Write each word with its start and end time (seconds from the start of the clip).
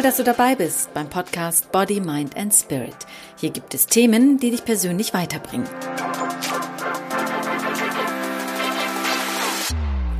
Toll, 0.00 0.08
dass 0.08 0.16
du 0.16 0.24
dabei 0.24 0.54
bist 0.54 0.94
beim 0.94 1.10
Podcast 1.10 1.70
Body, 1.72 2.00
Mind 2.00 2.34
and 2.34 2.54
Spirit. 2.54 2.96
Hier 3.36 3.50
gibt 3.50 3.74
es 3.74 3.84
Themen, 3.84 4.38
die 4.38 4.50
dich 4.50 4.64
persönlich 4.64 5.12
weiterbringen. 5.12 5.68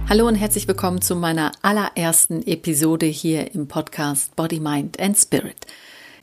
Hallo 0.07 0.29
und 0.29 0.35
herzlich 0.35 0.69
willkommen 0.69 1.01
zu 1.01 1.17
meiner 1.17 1.53
allerersten 1.63 2.47
Episode 2.47 3.07
hier 3.07 3.55
im 3.55 3.69
Podcast 3.69 4.37
Body, 4.37 4.61
Mind 4.61 5.01
and 5.01 5.17
Spirit. 5.17 5.57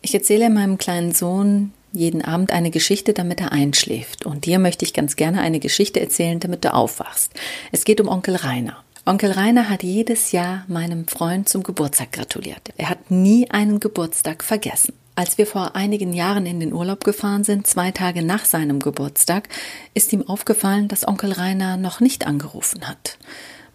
Ich 0.03 0.13
erzähle 0.13 0.51
meinem 0.51 0.77
kleinen 0.77 1.11
Sohn 1.11 1.73
jeden 1.93 2.23
Abend 2.23 2.51
eine 2.51 2.69
Geschichte, 2.69 3.13
damit 3.13 3.41
er 3.41 3.53
einschläft. 3.53 4.27
Und 4.27 4.45
dir 4.45 4.59
möchte 4.59 4.85
ich 4.85 4.93
ganz 4.93 5.15
gerne 5.15 5.41
eine 5.41 5.59
Geschichte 5.59 5.99
erzählen, 5.99 6.39
damit 6.39 6.63
du 6.63 6.75
aufwachst. 6.75 7.33
Es 7.71 7.85
geht 7.85 8.01
um 8.01 8.07
Onkel 8.07 8.35
Rainer. 8.35 8.83
Onkel 9.07 9.31
Rainer 9.31 9.69
hat 9.69 9.83
jedes 9.83 10.33
Jahr 10.33 10.65
meinem 10.67 11.07
Freund 11.07 11.47
zum 11.47 11.63
Geburtstag 11.63 12.11
gratuliert. 12.11 12.73
Er 12.75 12.89
hat 12.89 13.09
nie 13.09 13.49
einen 13.49 13.79
Geburtstag 13.79 14.43
vergessen. 14.43 14.93
Als 15.15 15.37
wir 15.37 15.47
vor 15.47 15.77
einigen 15.77 16.11
Jahren 16.11 16.45
in 16.45 16.59
den 16.59 16.73
Urlaub 16.73 17.05
gefahren 17.05 17.45
sind, 17.45 17.67
zwei 17.67 17.91
Tage 17.91 18.21
nach 18.21 18.43
seinem 18.43 18.81
Geburtstag, 18.81 19.47
ist 19.93 20.11
ihm 20.11 20.27
aufgefallen, 20.27 20.89
dass 20.89 21.07
Onkel 21.07 21.31
Rainer 21.31 21.77
noch 21.77 22.01
nicht 22.01 22.27
angerufen 22.27 22.85
hat. 22.85 23.17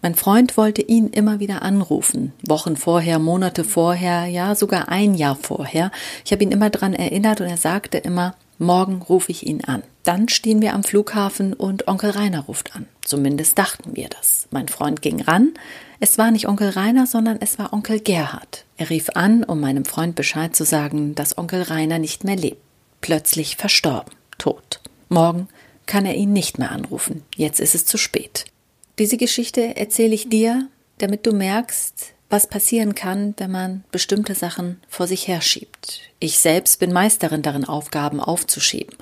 Mein 0.03 0.13
Freund 0.13 0.55
wollte 0.55 0.83
ihn 0.83 1.07
immer 1.07 1.39
wieder 1.39 1.63
anrufen, 1.63 2.33
Wochen 2.45 2.77
vorher, 2.77 3.17
Monate 3.17 3.63
vorher, 3.63 4.27
ja 4.27 4.53
sogar 4.53 4.89
ein 4.89 5.15
Jahr 5.15 5.35
vorher. 5.35 5.89
Ich 6.23 6.31
habe 6.31 6.43
ihn 6.43 6.51
immer 6.51 6.69
daran 6.69 6.93
erinnert 6.93 7.41
und 7.41 7.47
er 7.47 7.57
sagte 7.57 7.97
immer, 7.97 8.35
morgen 8.63 9.01
rufe 9.01 9.31
ich 9.31 9.45
ihn 9.45 9.63
an. 9.63 9.83
Dann 10.03 10.27
stehen 10.27 10.61
wir 10.61 10.73
am 10.73 10.83
Flughafen 10.83 11.53
und 11.53 11.87
Onkel 11.87 12.11
Rainer 12.11 12.41
ruft 12.41 12.75
an. 12.75 12.87
Zumindest 13.03 13.57
dachten 13.57 13.95
wir 13.95 14.09
das. 14.09 14.47
Mein 14.51 14.67
Freund 14.67 15.01
ging 15.01 15.21
ran. 15.21 15.53
Es 15.99 16.17
war 16.17 16.31
nicht 16.31 16.47
Onkel 16.47 16.69
Rainer, 16.69 17.07
sondern 17.07 17.37
es 17.39 17.59
war 17.59 17.73
Onkel 17.73 17.99
Gerhard. 17.99 18.65
Er 18.77 18.89
rief 18.89 19.09
an, 19.13 19.43
um 19.43 19.59
meinem 19.59 19.85
Freund 19.85 20.15
Bescheid 20.15 20.55
zu 20.55 20.65
sagen, 20.65 21.15
dass 21.15 21.37
Onkel 21.37 21.61
Rainer 21.61 21.99
nicht 21.99 22.23
mehr 22.23 22.35
lebt. 22.35 22.61
Plötzlich 23.01 23.55
verstorben, 23.55 24.13
tot. 24.37 24.81
Morgen 25.09 25.47
kann 25.85 26.05
er 26.05 26.15
ihn 26.15 26.33
nicht 26.33 26.59
mehr 26.59 26.71
anrufen. 26.71 27.23
Jetzt 27.35 27.59
ist 27.59 27.75
es 27.75 27.85
zu 27.85 27.97
spät. 27.97 28.45
Diese 28.99 29.17
Geschichte 29.17 29.75
erzähle 29.75 30.13
ich 30.15 30.29
dir, 30.29 30.67
damit 30.97 31.25
du 31.25 31.33
merkst, 31.33 32.12
was 32.33 32.47
passieren 32.47 32.95
kann, 32.95 33.35
wenn 33.37 33.51
man 33.51 33.83
bestimmte 33.91 34.33
Sachen 34.33 34.81
vor 34.89 35.05
sich 35.05 35.27
herschiebt. 35.27 36.01
Ich 36.19 36.39
selbst 36.39 36.79
bin 36.79 36.91
Meisterin 36.91 37.43
darin, 37.43 37.63
Aufgaben 37.63 38.19
aufzuschieben. 38.19 38.97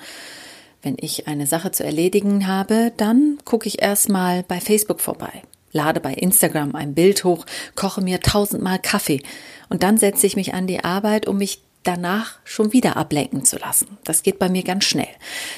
Wenn 0.82 0.96
ich 1.00 1.28
eine 1.28 1.46
Sache 1.46 1.70
zu 1.70 1.82
erledigen 1.82 2.46
habe, 2.46 2.92
dann 2.98 3.38
gucke 3.46 3.68
ich 3.68 3.80
erstmal 3.80 4.42
bei 4.42 4.60
Facebook 4.60 5.00
vorbei, 5.00 5.42
lade 5.72 5.98
bei 5.98 6.12
Instagram 6.12 6.74
ein 6.74 6.92
Bild 6.92 7.24
hoch, 7.24 7.46
koche 7.74 8.02
mir 8.02 8.20
tausendmal 8.20 8.78
Kaffee 8.78 9.22
und 9.70 9.82
dann 9.82 9.96
setze 9.96 10.26
ich 10.26 10.36
mich 10.36 10.52
an 10.52 10.66
die 10.66 10.84
Arbeit, 10.84 11.26
um 11.26 11.38
mich 11.38 11.62
danach 11.82 12.38
schon 12.44 12.72
wieder 12.72 12.96
ablenken 12.96 13.44
zu 13.44 13.56
lassen. 13.58 13.98
Das 14.04 14.22
geht 14.22 14.38
bei 14.38 14.48
mir 14.48 14.62
ganz 14.62 14.84
schnell. 14.84 15.08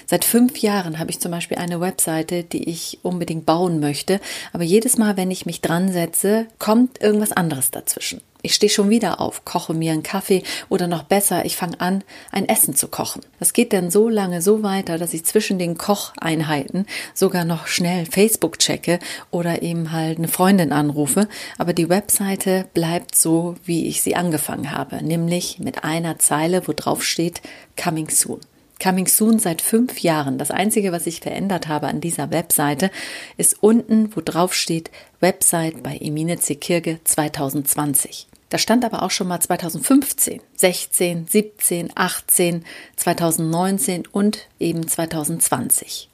Seit 0.06 0.24
fünf 0.24 0.58
Jahren 0.58 0.98
habe 0.98 1.10
ich 1.10 1.20
zum 1.20 1.30
Beispiel 1.30 1.58
eine 1.58 1.80
Webseite, 1.80 2.44
die 2.44 2.68
ich 2.68 2.98
unbedingt 3.02 3.46
bauen 3.46 3.80
möchte, 3.80 4.20
aber 4.52 4.64
jedes 4.64 4.98
Mal, 4.98 5.16
wenn 5.16 5.30
ich 5.30 5.46
mich 5.46 5.60
dran 5.60 5.92
setze, 5.92 6.46
kommt 6.58 7.00
irgendwas 7.00 7.32
anderes 7.32 7.70
dazwischen. 7.70 8.20
Ich 8.44 8.54
stehe 8.54 8.68
schon 8.68 8.90
wieder 8.90 9.22
auf, 9.22 9.46
koche 9.46 9.72
mir 9.72 9.92
einen 9.92 10.02
Kaffee 10.02 10.42
oder 10.68 10.86
noch 10.86 11.04
besser, 11.04 11.46
ich 11.46 11.56
fange 11.56 11.80
an, 11.80 12.04
ein 12.30 12.46
Essen 12.46 12.76
zu 12.76 12.88
kochen. 12.88 13.22
Das 13.38 13.54
geht 13.54 13.72
dann 13.72 13.90
so 13.90 14.10
lange 14.10 14.42
so 14.42 14.62
weiter, 14.62 14.98
dass 14.98 15.14
ich 15.14 15.24
zwischen 15.24 15.58
den 15.58 15.78
Kocheinheiten 15.78 16.84
sogar 17.14 17.46
noch 17.46 17.68
schnell 17.68 18.04
Facebook 18.04 18.58
checke 18.58 18.98
oder 19.30 19.62
eben 19.62 19.92
halt 19.92 20.18
eine 20.18 20.28
Freundin 20.28 20.72
anrufe. 20.72 21.26
Aber 21.56 21.72
die 21.72 21.88
Webseite 21.88 22.66
bleibt 22.74 23.16
so, 23.16 23.54
wie 23.64 23.88
ich 23.88 24.02
sie 24.02 24.14
angefangen 24.14 24.72
habe, 24.72 25.02
nämlich 25.02 25.58
mit 25.58 25.82
einer 25.82 26.18
Zeile, 26.18 26.68
wo 26.68 26.74
drauf 26.74 27.02
steht 27.02 27.40
Coming 27.82 28.10
Soon. 28.10 28.40
Coming 28.78 29.06
Soon 29.06 29.38
seit 29.38 29.62
fünf 29.62 30.00
Jahren. 30.00 30.36
Das 30.36 30.50
Einzige, 30.50 30.92
was 30.92 31.06
ich 31.06 31.20
verändert 31.20 31.68
habe 31.68 31.86
an 31.86 32.02
dieser 32.02 32.30
Webseite, 32.30 32.90
ist 33.38 33.56
unten, 33.62 34.14
wo 34.14 34.20
drauf 34.20 34.52
steht 34.52 34.90
Website 35.20 35.82
bei 35.82 35.96
Emine 35.96 36.38
Zekirge 36.38 36.98
2020. 37.04 38.26
Da 38.54 38.58
stand 38.58 38.84
aber 38.84 39.02
auch 39.02 39.10
schon 39.10 39.26
mal 39.26 39.40
2015, 39.40 40.40
16, 40.54 41.26
17, 41.26 41.90
18, 41.92 42.64
2019 42.94 44.06
und 44.06 44.46
eben 44.60 44.86
2020. 44.86 46.08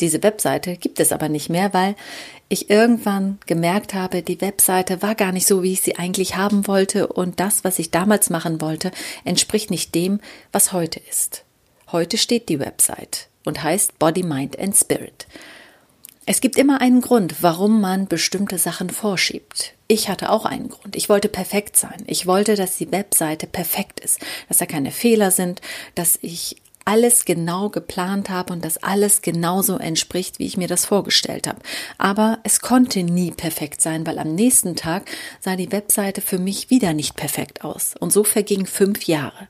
Diese 0.00 0.20
Webseite 0.24 0.76
gibt 0.76 0.98
es 0.98 1.12
aber 1.12 1.28
nicht 1.28 1.50
mehr, 1.50 1.72
weil 1.72 1.94
ich 2.48 2.68
irgendwann 2.68 3.38
gemerkt 3.46 3.94
habe, 3.94 4.22
die 4.22 4.40
Webseite 4.40 5.02
war 5.02 5.14
gar 5.14 5.30
nicht 5.30 5.46
so, 5.46 5.62
wie 5.62 5.74
ich 5.74 5.82
sie 5.82 5.94
eigentlich 5.94 6.34
haben 6.34 6.66
wollte 6.66 7.06
und 7.06 7.38
das, 7.38 7.62
was 7.62 7.78
ich 7.78 7.92
damals 7.92 8.28
machen 8.28 8.60
wollte, 8.60 8.90
entspricht 9.24 9.70
nicht 9.70 9.94
dem, 9.94 10.18
was 10.50 10.72
heute 10.72 10.98
ist. 11.08 11.44
Heute 11.92 12.18
steht 12.18 12.48
die 12.48 12.58
Website 12.58 13.28
und 13.44 13.62
heißt 13.62 14.00
Body, 14.00 14.24
Mind 14.24 14.58
and 14.58 14.74
Spirit. 14.74 15.28
Es 16.26 16.40
gibt 16.40 16.56
immer 16.56 16.80
einen 16.80 17.02
Grund, 17.02 17.42
warum 17.42 17.82
man 17.82 18.06
bestimmte 18.06 18.56
Sachen 18.56 18.88
vorschiebt. 18.88 19.74
Ich 19.88 20.08
hatte 20.08 20.30
auch 20.30 20.46
einen 20.46 20.70
Grund. 20.70 20.96
Ich 20.96 21.10
wollte 21.10 21.28
perfekt 21.28 21.76
sein. 21.76 22.02
Ich 22.06 22.26
wollte, 22.26 22.54
dass 22.54 22.78
die 22.78 22.90
Webseite 22.90 23.46
perfekt 23.46 24.00
ist, 24.00 24.20
dass 24.48 24.56
da 24.56 24.64
keine 24.64 24.90
Fehler 24.90 25.30
sind, 25.30 25.60
dass 25.94 26.18
ich 26.22 26.56
alles 26.86 27.24
genau 27.24 27.68
geplant 27.68 28.30
habe 28.30 28.52
und 28.52 28.64
dass 28.64 28.82
alles 28.82 29.22
genauso 29.22 29.78
entspricht, 29.78 30.38
wie 30.38 30.46
ich 30.46 30.56
mir 30.56 30.68
das 30.68 30.86
vorgestellt 30.86 31.46
habe. 31.46 31.60
Aber 31.98 32.38
es 32.42 32.60
konnte 32.60 33.02
nie 33.02 33.30
perfekt 33.30 33.80
sein, 33.80 34.06
weil 34.06 34.18
am 34.18 34.34
nächsten 34.34 34.76
Tag 34.76 35.10
sah 35.40 35.56
die 35.56 35.72
Webseite 35.72 36.20
für 36.20 36.38
mich 36.38 36.70
wieder 36.70 36.92
nicht 36.94 37.16
perfekt 37.16 37.64
aus. 37.64 37.94
Und 38.00 38.12
so 38.12 38.24
vergingen 38.24 38.66
fünf 38.66 39.04
Jahre. 39.04 39.48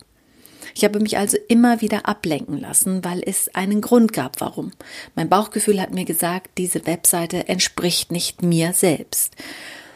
Ich 0.74 0.84
habe 0.84 0.98
mich 0.98 1.16
also 1.16 1.36
immer 1.48 1.80
wieder 1.80 2.08
ablenken 2.08 2.58
lassen, 2.60 3.04
weil 3.04 3.22
es 3.24 3.54
einen 3.54 3.80
Grund 3.80 4.12
gab, 4.12 4.40
warum. 4.40 4.72
Mein 5.14 5.28
Bauchgefühl 5.28 5.80
hat 5.80 5.92
mir 5.92 6.04
gesagt, 6.04 6.58
diese 6.58 6.86
Webseite 6.86 7.48
entspricht 7.48 8.10
nicht 8.10 8.42
mir 8.42 8.72
selbst. 8.72 9.36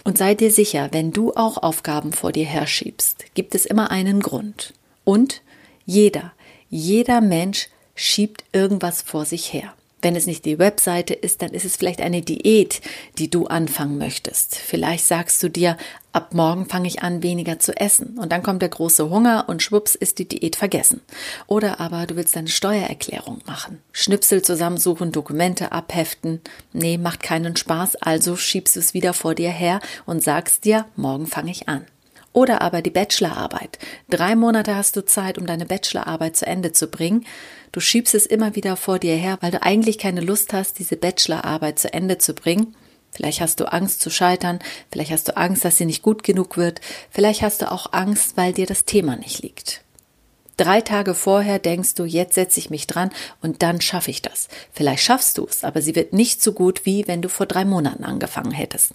Und 0.05 0.17
sei 0.19 0.35
dir 0.35 0.51
sicher, 0.51 0.89
wenn 0.93 1.13
du 1.13 1.35
auch 1.35 1.59
Aufgaben 1.59 2.13
vor 2.13 2.33
dir 2.33 2.47
herschiebst, 2.47 3.27
gibt 3.35 3.55
es 3.55 3.67
immer 3.67 3.91
einen 3.91 4.21
Grund. 4.21 4.73
Und 5.05 5.43
jeder, 5.85 6.33
jeder 6.71 7.21
Mensch 7.21 7.69
schiebt 7.95 8.45
irgendwas 8.53 9.03
vor 9.03 9.25
sich 9.25 9.53
her. 9.53 9.75
Wenn 10.01 10.15
es 10.15 10.27
nicht 10.27 10.45
die 10.45 10.59
Webseite 10.59 11.13
ist, 11.15 11.43
dann 11.43 11.51
ist 11.51 11.65
es 11.65 11.77
vielleicht 11.77 12.01
eine 12.01 12.23
Diät, 12.23 12.81
die 13.19 13.31
du 13.31 13.47
anfangen 13.47 13.99
möchtest. 13.99 14.55
Vielleicht 14.55 15.05
sagst 15.05 15.43
du 15.43 15.49
dir, 15.49 15.77
ab 16.13 16.35
morgen 16.35 16.67
fange 16.67 16.87
ich 16.87 17.03
an, 17.03 17.23
weniger 17.23 17.59
zu 17.59 17.77
essen. 17.77 18.17
Und 18.19 18.31
dann 18.31 18.45
kommt 18.45 18.63
der 18.63 18.69
große 18.69 19.11
Hunger 19.11 19.47
und 19.49 19.63
schwupps 19.63 19.97
ist 19.97 20.19
die 20.19 20.29
Diät 20.29 20.55
vergessen. 20.55 21.01
Oder 21.49 21.81
aber 21.81 22.07
du 22.07 22.15
willst 22.15 22.37
deine 22.37 22.49
Steuererklärung 22.49 23.41
machen. 23.47 23.81
Schnipsel 23.93 24.43
zusammensuchen, 24.43 25.11
Dokumente 25.11 25.73
abheften. 25.73 26.41
Nee, 26.73 26.97
macht 26.97 27.23
keinen 27.23 27.57
Spaß, 27.57 27.97
also 27.97 28.37
schiebst 28.37 28.77
du 28.77 28.81
es 28.81 28.95
wieder 28.95 29.15
vor 29.15 29.35
dir 29.35 29.51
her 29.51 29.81
und 30.07 30.23
sagst 30.23 30.65
dir, 30.65 30.87
morgen 30.95 31.27
fange 31.27 31.51
ich 31.51 31.69
an. 31.69 31.87
Oder 32.39 32.63
aber 32.63 32.83
die 32.83 32.91
Bachelorarbeit. 32.91 33.81
Drei 34.09 34.37
Monate 34.37 34.77
hast 34.77 34.95
du 34.95 35.05
Zeit, 35.05 35.39
um 35.39 35.47
deine 35.49 35.67
Bachelorarbeit 35.67 36.37
zu 36.37 36.47
Ende 36.47 36.71
zu 36.71 36.87
bringen. 36.87 37.27
Du 37.73 37.81
schiebst 37.81 38.15
es 38.15 38.27
immer 38.27 38.55
wieder 38.55 38.77
vor 38.77 39.01
dir 39.01 39.17
her, 39.17 39.39
weil 39.41 39.51
du 39.51 39.61
eigentlich 39.61 39.99
keine 39.99 40.21
Lust 40.21 40.53
hast, 40.53 40.79
diese 40.79 40.97
Bachelorarbeit 40.97 41.81
zu 41.81 41.93
Ende 41.93 42.19
zu 42.19 42.35
bringen. 42.35 42.77
Vielleicht 43.11 43.41
hast 43.41 43.59
du 43.59 43.65
Angst 43.73 44.01
zu 44.01 44.09
scheitern, 44.09 44.61
vielleicht 44.93 45.11
hast 45.11 45.27
du 45.27 45.37
Angst, 45.37 45.65
dass 45.65 45.79
sie 45.79 45.85
nicht 45.85 46.05
gut 46.05 46.23
genug 46.23 46.57
wird, 46.57 46.81
vielleicht 47.11 47.43
hast 47.43 47.61
du 47.61 47.73
auch 47.73 47.93
Angst, 47.93 48.37
weil 48.37 48.53
dir 48.53 48.67
das 48.67 48.85
Thema 48.85 49.17
nicht 49.17 49.43
liegt. 49.43 49.81
Drei 50.57 50.81
Tage 50.81 51.15
vorher 51.15 51.59
denkst 51.59 51.97
du, 51.97 52.05
jetzt 52.05 52.37
setze 52.37 52.61
ich 52.61 52.71
mich 52.71 52.87
dran 52.87 53.11
und 53.43 53.65
dann 53.65 53.81
schaffe 53.81 54.13
ich 54.13 54.23
das. 54.23 54.47
Vielleicht 54.73 55.03
schaffst 55.03 55.39
du 55.39 55.45
es, 55.51 55.65
aber 55.65 55.83
sie 55.83 55.97
wird 55.97 56.13
nicht 56.13 56.41
so 56.41 56.53
gut, 56.53 56.87
wie 56.87 57.09
wenn 57.09 57.21
du 57.21 57.29
vor 57.29 57.47
drei 57.47 57.65
Monaten 57.65 58.05
angefangen 58.05 58.53
hättest. 58.53 58.93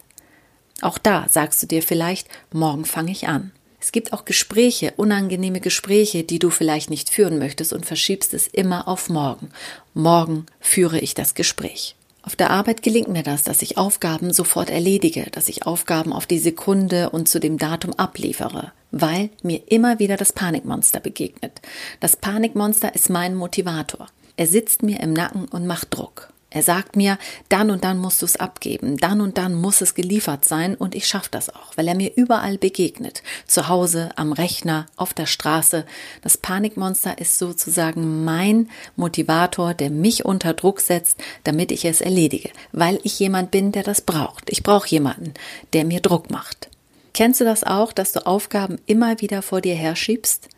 Auch 0.84 0.98
da 0.98 1.28
sagst 1.30 1.64
du 1.64 1.68
dir 1.68 1.82
vielleicht, 1.82 2.28
morgen 2.52 2.84
fange 2.84 3.12
ich 3.12 3.30
an. 3.30 3.52
Es 3.80 3.94
gibt 3.94 4.12
auch 4.12 4.26
Gespräche, 4.26 4.94
unangenehme 4.98 5.62
Gespräche, 5.62 6.24
die 6.24 6.40
du 6.40 6.50
vielleicht 6.50 6.90
nicht 6.90 7.10
führen 7.10 7.40
möchtest 7.40 7.72
und 7.72 7.86
verschiebst 7.86 8.34
es 8.34 8.48
immer 8.48 8.88
auf 8.88 9.10
morgen. 9.10 9.50
Morgen 9.94 10.46
führe 10.60 11.00
ich 11.00 11.16
das 11.16 11.36
Gespräch. 11.36 11.96
Auf 12.22 12.36
der 12.36 12.52
Arbeit 12.52 12.84
gelingt 12.84 13.08
mir 13.08 13.24
das, 13.24 13.44
dass 13.44 13.62
ich 13.62 13.78
Aufgaben 13.78 14.34
sofort 14.34 14.70
erledige, 14.70 15.28
dass 15.32 15.48
ich 15.48 15.66
Aufgaben 15.66 16.12
auf 16.12 16.26
die 16.26 16.40
Sekunde 16.40 17.10
und 17.10 17.30
zu 17.30 17.40
dem 17.40 17.58
Datum 17.58 17.94
abliefere, 17.94 18.74
weil 18.92 19.30
mir 19.42 19.62
immer 19.68 20.00
wieder 20.00 20.18
das 20.18 20.34
Panikmonster 20.34 21.00
begegnet. 21.00 21.62
Das 22.02 22.18
Panikmonster 22.18 22.94
ist 22.94 23.10
mein 23.10 23.36
Motivator. 23.36 24.08
Er 24.36 24.48
sitzt 24.48 24.84
mir 24.84 25.00
im 25.00 25.14
Nacken 25.14 25.46
und 25.46 25.66
macht 25.66 25.96
Druck. 25.96 26.33
Er 26.54 26.62
sagt 26.62 26.96
mir, 26.96 27.18
dann 27.50 27.72
und 27.72 27.84
dann 27.84 27.98
musst 27.98 28.22
du 28.22 28.28
es 28.28 28.36
abgeben, 28.36 28.98
dann 28.98 29.22
und 29.22 29.40
dann 29.40 29.56
muss 29.56 29.82
es 29.82 29.96
geliefert 29.96 30.46
sein 30.46 30.76
und 30.76 30.94
ich 30.94 31.08
schaffe 31.08 31.30
das 31.32 31.50
auch, 31.50 31.76
weil 31.76 31.88
er 31.88 31.96
mir 31.96 32.16
überall 32.16 32.60
begegnet. 32.60 33.24
Zu 33.48 33.70
Hause, 33.70 34.12
am 34.18 34.32
Rechner, 34.32 34.86
auf 34.96 35.16
der 35.16 35.26
Straße. 35.26 35.84
Das 36.22 36.38
Panikmonster 36.38 37.18
ist 37.18 37.40
sozusagen 37.40 38.24
mein 38.24 38.70
Motivator, 38.96 39.74
der 39.74 39.90
mich 39.90 40.26
unter 40.26 40.54
Druck 40.54 40.80
setzt, 40.80 41.18
damit 41.44 41.72
ich 41.72 41.86
es 41.86 42.02
erledige, 42.02 42.52
weil 42.72 43.00
ich 43.02 43.18
jemand 43.18 43.50
bin, 43.50 43.72
der 43.72 43.82
das 43.82 44.02
braucht. 44.02 44.52
Ich 44.52 44.62
brauche 44.62 44.88
jemanden, 44.88 45.34
der 45.74 45.86
mir 45.86 46.02
Druck 46.02 46.30
macht. 46.30 46.70
Kennst 47.16 47.42
du 47.42 47.46
das 47.46 47.64
auch, 47.64 47.94
dass 47.94 48.12
du 48.12 48.28
Aufgaben 48.28 48.78
immer 48.86 49.20
wieder 49.22 49.42
vor 49.42 49.62
dir 49.62 49.76
herschiebst? 49.76 50.50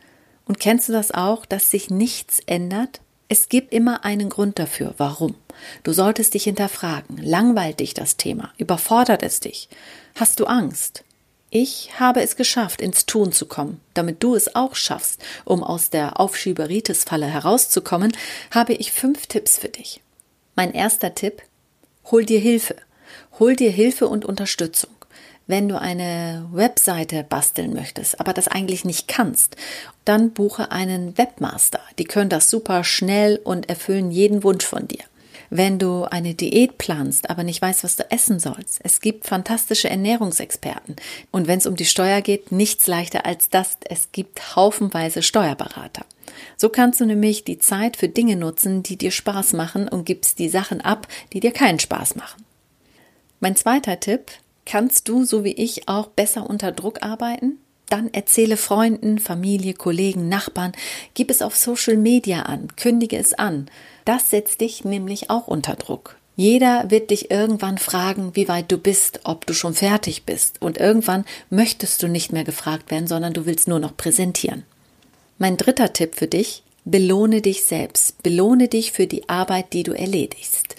Und 0.43 0.59
kennst 0.59 0.89
du 0.89 0.93
das 0.93 1.11
auch, 1.11 1.45
dass 1.45 1.71
sich 1.71 1.89
nichts 1.89 2.41
ändert? 2.45 2.99
Es 3.27 3.49
gibt 3.49 3.73
immer 3.73 4.05
einen 4.05 4.29
Grund 4.29 4.59
dafür, 4.59 4.93
warum. 4.97 5.35
Du 5.83 5.93
solltest 5.93 6.35
dich 6.35 6.43
hinterfragen. 6.43 7.17
Langweilt 7.17 7.79
dich 7.79 7.95
das 7.95 8.17
Thema? 8.17 8.53
Überfordert 8.57 9.23
es 9.23 9.39
dich? 9.39 9.67
Hast 10.13 10.39
du 10.39 10.45
Angst? 10.45 11.03
Ich 11.49 11.99
habe 11.99 12.21
es 12.21 12.35
geschafft, 12.35 12.81
ins 12.81 13.05
Tun 13.05 13.31
zu 13.31 13.47
kommen. 13.47 13.79
Damit 13.93 14.21
du 14.21 14.35
es 14.35 14.55
auch 14.55 14.75
schaffst, 14.75 15.21
um 15.43 15.63
aus 15.63 15.89
der 15.89 16.19
Aufschieberitis-Falle 16.19 17.25
herauszukommen, 17.25 18.15
habe 18.51 18.73
ich 18.73 18.91
fünf 18.91 19.25
Tipps 19.25 19.57
für 19.57 19.69
dich. 19.69 20.01
Mein 20.55 20.73
erster 20.73 21.15
Tipp, 21.15 21.41
hol 22.11 22.25
dir 22.25 22.39
Hilfe. 22.39 22.75
Hol 23.39 23.55
dir 23.55 23.71
Hilfe 23.71 24.07
und 24.07 24.25
Unterstützung. 24.25 24.94
Wenn 25.47 25.69
du 25.69 25.79
eine 25.79 26.47
Webseite 26.51 27.23
basteln 27.23 27.73
möchtest, 27.73 28.19
aber 28.19 28.33
das 28.33 28.47
eigentlich 28.47 28.83
nicht 28.83 29.07
kannst, 29.07 29.55
dann 30.03 30.31
buche 30.31 30.71
einen 30.71 31.17
Webmaster. 31.17 31.79
Die 31.99 32.05
können 32.05 32.29
das 32.29 32.49
super 32.49 32.83
schnell 32.83 33.39
und 33.43 33.69
erfüllen 33.69 34.09
jeden 34.09 34.43
Wunsch 34.43 34.65
von 34.65 34.87
dir. 34.87 35.03
Wenn 35.51 35.77
du 35.77 36.05
eine 36.05 36.33
Diät 36.33 36.79
planst, 36.79 37.29
aber 37.29 37.43
nicht 37.43 37.61
weißt, 37.61 37.83
was 37.83 37.95
du 37.95 38.09
essen 38.09 38.39
sollst, 38.39 38.79
es 38.83 38.99
gibt 38.99 39.27
fantastische 39.27 39.87
Ernährungsexperten. 39.89 40.95
Und 41.31 41.47
wenn 41.47 41.59
es 41.59 41.67
um 41.67 41.75
die 41.75 41.85
Steuer 41.85 42.21
geht, 42.21 42.51
nichts 42.51 42.87
leichter 42.87 43.27
als 43.27 43.49
das, 43.49 43.77
es 43.87 44.11
gibt 44.11 44.55
haufenweise 44.55 45.21
Steuerberater. 45.21 46.05
So 46.57 46.69
kannst 46.69 46.99
du 46.99 47.05
nämlich 47.05 47.43
die 47.43 47.59
Zeit 47.59 47.97
für 47.97 48.09
Dinge 48.09 48.35
nutzen, 48.35 48.81
die 48.81 48.97
dir 48.97 49.11
Spaß 49.11 49.53
machen 49.53 49.87
und 49.87 50.05
gibst 50.05 50.39
die 50.39 50.49
Sachen 50.49 50.81
ab, 50.81 51.07
die 51.33 51.39
dir 51.39 51.51
keinen 51.51 51.79
Spaß 51.79 52.15
machen. 52.15 52.43
Mein 53.39 53.55
zweiter 53.55 53.99
Tipp, 53.99 54.31
kannst 54.65 55.07
du, 55.07 55.23
so 55.23 55.43
wie 55.43 55.53
ich, 55.53 55.87
auch 55.87 56.07
besser 56.07 56.49
unter 56.49 56.71
Druck 56.71 57.03
arbeiten? 57.03 57.59
Dann 57.89 58.11
erzähle 58.13 58.57
Freunden, 58.57 59.19
Familie, 59.19 59.73
Kollegen, 59.73 60.27
Nachbarn, 60.27 60.73
gib 61.13 61.29
es 61.29 61.41
auf 61.41 61.55
Social 61.55 61.97
Media 61.97 62.43
an, 62.43 62.69
kündige 62.75 63.17
es 63.17 63.33
an. 63.33 63.69
Das 64.05 64.29
setzt 64.29 64.61
dich 64.61 64.83
nämlich 64.83 65.29
auch 65.29 65.47
unter 65.47 65.75
Druck. 65.75 66.17
Jeder 66.35 66.91
wird 66.91 67.11
dich 67.11 67.31
irgendwann 67.31 67.77
fragen, 67.77 68.31
wie 68.35 68.47
weit 68.47 68.71
du 68.71 68.77
bist, 68.77 69.21
ob 69.23 69.45
du 69.45 69.53
schon 69.53 69.73
fertig 69.73 70.23
bist. 70.25 70.61
Und 70.61 70.77
irgendwann 70.77 71.25
möchtest 71.49 72.03
du 72.03 72.07
nicht 72.07 72.33
mehr 72.33 72.43
gefragt 72.43 72.91
werden, 72.91 73.07
sondern 73.07 73.33
du 73.33 73.45
willst 73.45 73.67
nur 73.67 73.79
noch 73.79 73.95
präsentieren. 73.95 74.63
Mein 75.37 75.55
dritter 75.55 75.93
Tipp 75.93 76.15
für 76.15 76.27
dich, 76.27 76.63
belohne 76.83 77.41
dich 77.41 77.63
selbst. 77.63 78.21
Belohne 78.21 78.67
dich 78.67 78.91
für 78.91 79.07
die 79.07 79.29
Arbeit, 79.29 79.71
die 79.71 79.83
du 79.83 79.93
erledigst. 79.93 80.75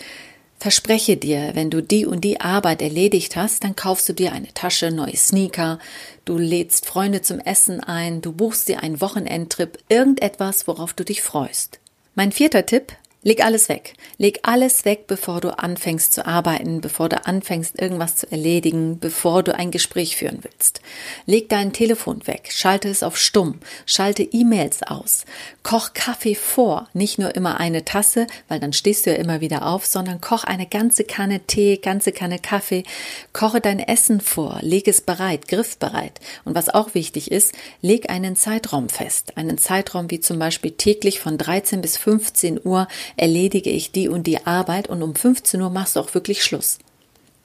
Verspreche 0.58 1.16
dir, 1.16 1.50
wenn 1.54 1.70
du 1.70 1.82
die 1.82 2.06
und 2.06 2.22
die 2.24 2.40
Arbeit 2.40 2.80
erledigt 2.80 3.36
hast, 3.36 3.62
dann 3.62 3.76
kaufst 3.76 4.08
du 4.08 4.14
dir 4.14 4.32
eine 4.32 4.52
Tasche, 4.54 4.90
neue 4.90 5.16
Sneaker, 5.16 5.78
du 6.24 6.38
lädst 6.38 6.86
Freunde 6.86 7.20
zum 7.20 7.40
Essen 7.40 7.80
ein, 7.80 8.22
du 8.22 8.32
buchst 8.32 8.68
dir 8.68 8.82
einen 8.82 9.00
Wochenendtrip, 9.00 9.78
irgendetwas, 9.88 10.66
worauf 10.66 10.94
du 10.94 11.04
dich 11.04 11.22
freust. 11.22 11.78
Mein 12.14 12.32
vierter 12.32 12.64
Tipp, 12.64 12.92
Leg 13.26 13.44
alles 13.44 13.68
weg. 13.68 13.94
Leg 14.18 14.38
alles 14.44 14.84
weg, 14.84 15.08
bevor 15.08 15.40
du 15.40 15.58
anfängst 15.58 16.14
zu 16.14 16.24
arbeiten, 16.24 16.80
bevor 16.80 17.08
du 17.08 17.26
anfängst, 17.26 17.76
irgendwas 17.76 18.14
zu 18.14 18.30
erledigen, 18.30 19.00
bevor 19.00 19.42
du 19.42 19.52
ein 19.52 19.72
Gespräch 19.72 20.14
führen 20.14 20.38
willst. 20.42 20.80
Leg 21.26 21.48
dein 21.48 21.72
Telefon 21.72 22.24
weg, 22.28 22.50
schalte 22.52 22.88
es 22.88 23.02
auf 23.02 23.18
stumm, 23.18 23.58
schalte 23.84 24.22
E-Mails 24.22 24.84
aus, 24.84 25.24
koch 25.64 25.92
Kaffee 25.92 26.36
vor, 26.36 26.88
nicht 26.92 27.18
nur 27.18 27.34
immer 27.34 27.58
eine 27.58 27.84
Tasse, 27.84 28.28
weil 28.46 28.60
dann 28.60 28.72
stehst 28.72 29.06
du 29.06 29.10
ja 29.10 29.16
immer 29.16 29.40
wieder 29.40 29.66
auf, 29.66 29.86
sondern 29.86 30.20
koch 30.20 30.44
eine 30.44 30.68
ganze 30.68 31.02
Kanne 31.02 31.40
Tee, 31.40 31.78
ganze 31.78 32.12
Kanne 32.12 32.38
Kaffee, 32.38 32.84
koche 33.32 33.60
dein 33.60 33.80
Essen 33.80 34.20
vor, 34.20 34.60
leg 34.62 34.86
es 34.86 35.00
bereit, 35.00 35.48
griffbereit. 35.48 36.20
Und 36.44 36.54
was 36.54 36.68
auch 36.68 36.94
wichtig 36.94 37.32
ist, 37.32 37.54
leg 37.82 38.08
einen 38.08 38.36
Zeitraum 38.36 38.88
fest, 38.88 39.36
einen 39.36 39.58
Zeitraum 39.58 40.12
wie 40.12 40.20
zum 40.20 40.38
Beispiel 40.38 40.70
täglich 40.70 41.18
von 41.18 41.38
13 41.38 41.80
bis 41.80 41.96
15 41.96 42.60
Uhr 42.62 42.86
erledige 43.16 43.70
ich 43.70 43.92
die 43.92 44.08
und 44.08 44.26
die 44.26 44.46
Arbeit 44.46 44.88
und 44.88 45.02
um 45.02 45.14
15 45.14 45.60
Uhr 45.60 45.70
machst 45.70 45.96
du 45.96 46.00
auch 46.00 46.14
wirklich 46.14 46.44
Schluss. 46.44 46.78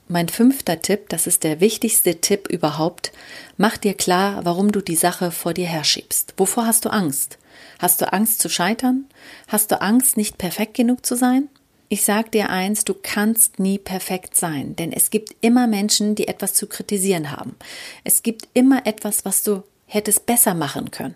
Mein 0.07 0.27
fünfter 0.27 0.81
Tipp, 0.81 1.07
das 1.07 1.25
ist 1.25 1.43
der 1.43 1.61
wichtigste 1.61 2.19
Tipp 2.19 2.49
überhaupt, 2.49 3.13
mach 3.55 3.77
dir 3.77 3.93
klar, 3.93 4.43
warum 4.43 4.71
du 4.73 4.81
die 4.81 4.97
Sache 4.97 5.31
vor 5.31 5.53
dir 5.53 5.67
herschiebst. 5.67 6.33
Wovor 6.35 6.65
hast 6.65 6.83
du 6.83 6.89
Angst? 6.89 7.37
Hast 7.79 8.01
du 8.01 8.11
Angst 8.11 8.41
zu 8.41 8.49
scheitern? 8.49 9.05
Hast 9.47 9.71
du 9.71 9.81
Angst, 9.81 10.17
nicht 10.17 10.37
perfekt 10.37 10.73
genug 10.73 11.05
zu 11.05 11.15
sein? 11.15 11.47
Ich 11.87 12.03
sag 12.03 12.31
dir 12.31 12.49
eins, 12.49 12.85
du 12.85 12.93
kannst 12.93 13.59
nie 13.59 13.77
perfekt 13.77 14.35
sein, 14.35 14.75
denn 14.75 14.91
es 14.93 15.09
gibt 15.09 15.35
immer 15.41 15.67
Menschen, 15.67 16.15
die 16.15 16.27
etwas 16.27 16.53
zu 16.53 16.67
kritisieren 16.67 17.31
haben. 17.31 17.55
Es 18.03 18.23
gibt 18.23 18.47
immer 18.53 18.85
etwas, 18.85 19.25
was 19.25 19.43
du 19.43 19.63
hättest 19.87 20.25
besser 20.25 20.53
machen 20.53 20.91
können. 20.91 21.15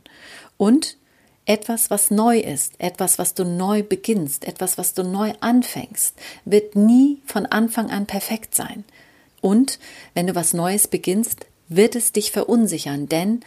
Und 0.58 0.98
etwas, 1.46 1.90
was 1.90 2.12
neu 2.12 2.40
ist, 2.40 2.74
etwas, 2.80 3.20
was 3.20 3.34
du 3.34 3.46
neu 3.46 3.84
beginnst, 3.84 4.46
etwas, 4.46 4.78
was 4.78 4.94
du 4.94 5.04
neu 5.04 5.34
anfängst, 5.40 6.16
wird 6.44 6.76
nie 6.76 7.22
von 7.26 7.46
Anfang 7.46 7.92
an 7.92 8.06
perfekt 8.06 8.56
sein. 8.56 8.84
Und 9.42 9.80
wenn 10.14 10.28
du 10.28 10.36
was 10.36 10.54
Neues 10.54 10.88
beginnst, 10.88 11.46
wird 11.68 11.96
es 11.96 12.12
dich 12.12 12.32
verunsichern, 12.32 13.08
denn 13.08 13.42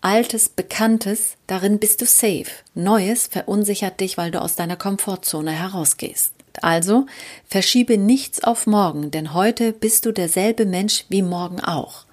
Altes, 0.00 0.48
Bekanntes, 0.48 1.34
darin 1.48 1.78
bist 1.78 2.00
du 2.00 2.06
safe. 2.06 2.46
Neues 2.74 3.26
verunsichert 3.26 3.98
dich, 3.98 4.16
weil 4.16 4.30
du 4.30 4.40
aus 4.40 4.54
deiner 4.54 4.76
Komfortzone 4.76 5.50
herausgehst. 5.50 6.32
Also 6.62 7.06
verschiebe 7.46 7.98
nichts 7.98 8.42
auf 8.42 8.66
morgen, 8.66 9.10
denn 9.10 9.34
heute 9.34 9.72
bist 9.72 10.06
du 10.06 10.12
derselbe 10.12 10.66
Mensch 10.66 11.04
wie 11.08 11.22
morgen 11.22 11.60
auch. 11.60 12.04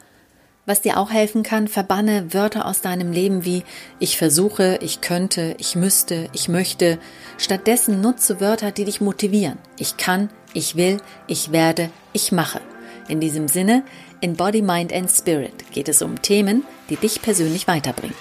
Was 0.68 0.82
dir 0.82 0.98
auch 0.98 1.12
helfen 1.12 1.44
kann, 1.44 1.68
verbanne 1.68 2.34
Wörter 2.34 2.66
aus 2.66 2.82
deinem 2.82 3.12
Leben 3.12 3.46
wie 3.46 3.64
ich 4.00 4.18
versuche, 4.18 4.80
ich 4.82 5.00
könnte, 5.00 5.56
ich 5.60 5.76
müsste, 5.76 6.28
ich 6.34 6.50
möchte. 6.50 6.98
Stattdessen 7.38 8.02
nutze 8.02 8.40
Wörter, 8.40 8.72
die 8.72 8.86
dich 8.86 9.00
motivieren. 9.00 9.60
Ich 9.78 9.98
kann, 9.98 10.30
ich 10.54 10.76
will, 10.76 10.98
ich 11.28 11.52
werde, 11.52 11.92
ich 12.14 12.32
mache. 12.32 12.62
In 13.08 13.20
diesem 13.20 13.48
Sinne, 13.48 13.84
in 14.22 14.36
Body, 14.36 14.64
Mind 14.64 14.92
and 14.92 15.12
Spirit 15.12 15.72
geht 15.72 15.88
es 15.88 16.02
um 16.02 16.24
Themen, 16.24 16.64
die 16.90 16.96
dich 16.96 17.22
persönlich 17.22 17.68
weiterbringen. 17.68 18.16